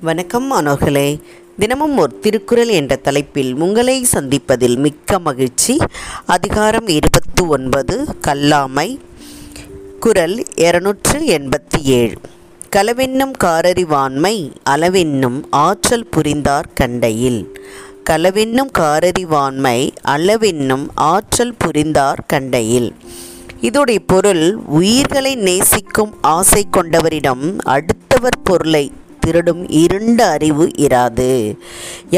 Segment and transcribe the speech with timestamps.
[0.00, 1.20] வணக்கம் மாணவர்களே.
[1.58, 5.76] தினமும் ஒரு திருக்குறள் என்ற தலைப்பில் உங்களை சந்திப்பதில் மிக்க மகிழ்ச்சி.
[6.26, 8.98] அதிகாரம் இருபத்து ஒன்பது கல்லாமை.
[10.00, 12.14] குரல் இருநூற்று எண்பத்தி ஏழு
[12.76, 17.58] களவென்னும் காரறிவாண்மை அளவென்னும் ஆற்றல் புரிந்தார் கண்டையில்.
[18.10, 22.94] களவென்னும் காரறிவாண்மை அளவென்னும் ஆற்றல் புரிந்தார் கண்டையில்.
[23.62, 28.92] இதோடைய பொருள் உயிர்களை நேசிக்கும் ஆசை கொண்டவரிடம் அடுத்தவர் பொருளை
[29.28, 31.32] திருடும் இருண்ட அறிவு இராது.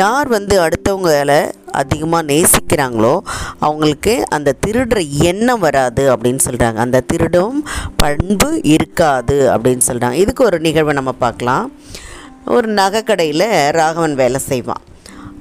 [0.01, 1.41] யார் வந்து அடுத்தவங்களை
[1.81, 3.15] அதிகமாக நேசிக்கிறாங்களோ
[3.67, 5.01] அவங்களுக்கு அந்த திருடுற
[5.31, 7.59] எண்ணம் வராது அப்படின்னு சொல்கிறாங்க அந்த திருடும்
[8.03, 11.67] பண்பு இருக்காது அப்படின்னு சொல்கிறாங்க இதுக்கு ஒரு நிகழ்வை நம்ம பார்க்கலாம்.
[12.57, 14.85] ஒரு நகைக்கடையில் ராகவன் வேலை செய்வான்.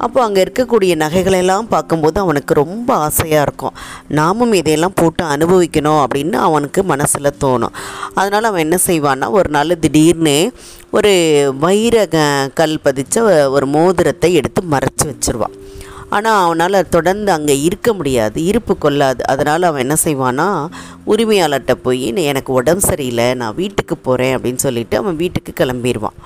[0.06, 3.78] அப்போ அங்கே இருக்கக்கூடிய நகைகளெல்லாம் பார்க்கும்போது அவனுக்கு ரொம்ப ஆசையாக இருக்கும்.
[4.20, 7.76] நாமும் இதையெல்லாம் போட்டு அனுபவிக்கணும் அப்படின்னு அவனுக்கு மனசில் தோணும்.
[8.20, 10.38] அதனால் அவன் என்ன செய்வான்னா ஒரு நாள் திடீர்னு
[10.98, 11.14] ஒரு
[11.64, 12.06] வைர
[12.60, 15.58] கல் பதிச்ச ஒரு மோதிரத்தை எடுத்து மறைச்சி வச்சிருவான்.
[16.18, 19.22] ஆனால் அவனால் தொடர்ந்து அங்கே இருக்க முடியாது இருப்பு கொள்ளாது.
[19.32, 20.48] அதனால் அவன் என்ன செய்வான்னா
[21.14, 26.18] உரிமையாளர்கிட்ட போய் எனக்கு உடம்பு சரியில்லை நான் வீட்டுக்கு போகிறேன் அப்படின்னு சொல்லிட்டு அவன் வீட்டுக்கு கிளம்பிடுவான்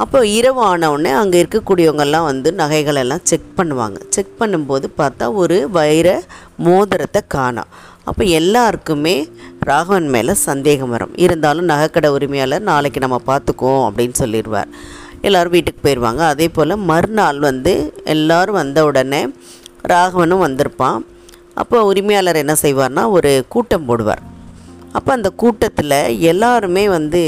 [0.00, 3.98] அப்போ இரவு ஆனவுடனே அங்கே இருக்கக்கூடியவங்கெல்லாம் வந்து நகைகளெல்லாம் செக் பண்ணுவாங்க.
[4.14, 6.08] செக் பண்ணும்போது பார்த்தா ஒரு வைர
[6.66, 7.72] மோதிரத்தை காணோம்
[8.10, 9.14] அப்போ எல்லாருக்குமே
[9.68, 11.12] ராகவன் மேலே சந்தேகம் வரும்.
[11.24, 14.72] இருந்தாலும் நகைக்கடை உரிமையாளர் நாளைக்கு நம்ம பார்த்துக்குவோம் அப்படின்னு சொல்லிடுவார்.
[15.26, 19.22] எல்லோரும் வீட்டுக்கு போயிடுவாங்க அதே போல் மறுநாள் வந்து எல்லோரும் வந்த உடனே
[19.92, 20.98] ராகவனும் வந்திருப்பான்.
[21.54, 24.22] அப்போ உரிமையாளர் என்ன செய்வார்னா ஒரு கூட்டம் போடுவார்.
[24.96, 25.98] அப்போ அந்த கூட்டத்தில்
[26.32, 27.22] எல்லாருமே வந்து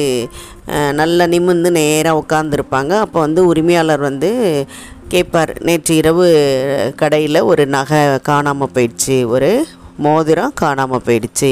[1.00, 4.30] நல்லா நிமிர்ந்து நேராக உட்காந்துருப்பாங்க அப்போ வந்து உரிமையாளர் வந்து
[5.12, 6.26] கேட்பார் நேற்று இரவு
[7.00, 9.50] கடையில் ஒரு நகை காணாமல் போயிடுச்சு ஒரு
[10.04, 11.50] மோதிரம் காணாமல் போயிடுச்சு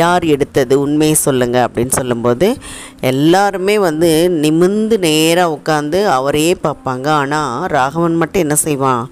[0.00, 2.48] யார் எடுத்தது உண்மையை சொல்லுங்கள் அப்படின்னு சொல்லும்போது
[3.10, 4.10] எல்லாருமே வந்து
[4.44, 7.06] நிமிர்ந்து நேராக உட்காந்து அவரையே பார்ப்பாங்க.
[7.20, 9.04] ஆனால் ராகவன் மட்டும் என்ன செய்வான்?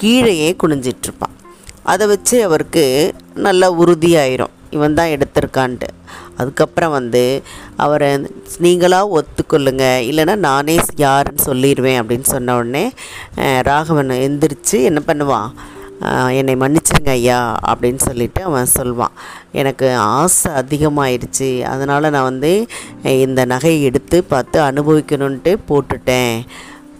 [0.00, 1.34] கீழேயே குனிஞ்சிட்ருப்பான்
[1.92, 2.84] அதை வச்சு அவருக்கு
[3.46, 4.54] நல்லா உறுதியாயிரும்.
[4.76, 5.88] இவன் தான் எடுத்திருக்கான்ட்டு.
[6.40, 7.22] அதுக்கப்புறம் வந்து
[7.84, 8.10] அவரை
[8.66, 12.84] நீங்களாக ஒத்துக்கொள்ளுங்க இல்லைன்னா நானே யாருன்னு சொல்லிடுவேன் அப்படின்னு சொன்ன உடனே
[13.70, 15.50] ராகவன் எந்திரிச்சு என்ன பண்ணுவான்?
[16.38, 17.38] என்னை மன்னிச்சிருங்க ஐயா
[17.70, 19.14] அப்படின்னு சொல்லிட்டு அவன் சொல்வான்.
[19.60, 19.86] எனக்கு
[20.18, 21.50] ஆசை அதிகமாயிருச்சு.
[21.72, 22.52] அதனால் நான் வந்து
[23.24, 26.36] இந்த நகையை எடுத்து பார்த்து அனுபவிக்கணுன்ட்டு போட்டுட்டேன்.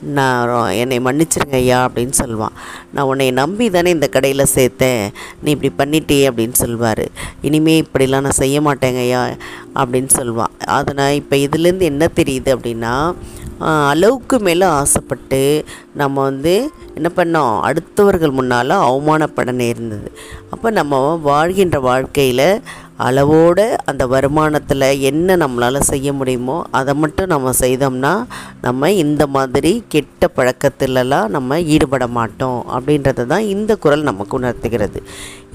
[0.02, 2.54] நான் என்னை மன்னிச்சிருங்க ஐயா அப்படின்னு சொல்லுவான்.
[2.92, 5.02] நான் உன்னை நம்பி தானே இந்த கடையில் சேர்த்தேன்.
[5.42, 7.04] நீ இப்படி பண்ணிட்டே அப்படின்னு சொல்லுவார்.
[7.42, 9.22] இனிமே இப்படிலாம் நான் செய்ய மாட்டேங்க ஐயா
[9.74, 10.54] அப்படின்னு சொல்லுவான்.
[10.78, 12.94] அதனால் இப்போ இதுலேருந்து என்ன தெரியுது அப்படின்னா
[13.90, 15.64] அளவுக்கு மேலே ஆசைப்பட்டு
[16.00, 16.52] நம்ம வந்து
[16.94, 17.54] என்ன பண்ணோம்?
[17.68, 20.08] அடுத்தவர்கள் முன்னால் அவமானப்பட நேர்ந்தது.
[20.50, 22.60] அப்போ நம்ம வாழ்கின்ற வாழ்க்கையில்
[23.06, 23.58] அளவோட
[23.90, 28.12] அந்த வருமானத்தில் என்ன நம்மளால் செய்ய முடியுமோ அதை மட்டும் நம்ம செய்தோம்னா
[28.66, 35.00] நம்ம இந்த மாதிரி கெட்ட பழக்கத்திலலாம் நம்ம ஈடுபட மாட்டோம் அப்படின்றது தான் இந்த குரல் நமக்கு உணர்த்துகிறது.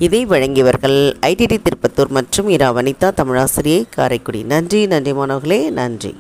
[0.06, 1.00] இதை வழங்கியவர்கள்
[1.32, 4.44] ஐடிடி திருப்பத்தூர் மற்றும் இரா வனிதா தமிழாசிரியை காரைக்குடி.
[4.54, 6.14] நன்றி நன்றி மாணவர்களே நன்றி.